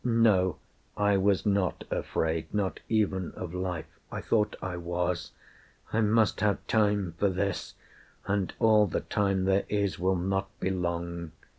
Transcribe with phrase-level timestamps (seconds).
[0.03, 0.57] No,
[0.97, 3.85] I was not afraid not even of life.
[4.11, 5.31] I thought I was...
[5.93, 7.75] I must have time for this;
[8.25, 11.33] And all the time there is will not be long.